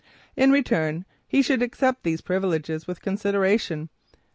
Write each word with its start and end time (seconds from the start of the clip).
In 0.35 0.49
return, 0.49 1.05
he 1.27 1.43
should 1.43 1.61
accept 1.61 2.01
these 2.01 2.21
privileges 2.21 2.87
with 2.87 3.03
consideration. 3.03 3.89